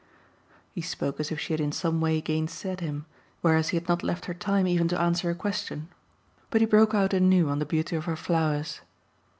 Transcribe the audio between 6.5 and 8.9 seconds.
he broke out anew on the beauty of her flowers.